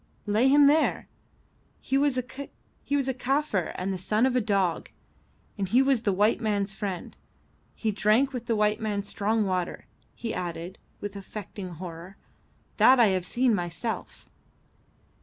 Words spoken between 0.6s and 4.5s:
there. He was a Kaffir and the son of a